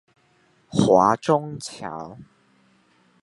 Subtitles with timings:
[0.71, 2.17] 華中橋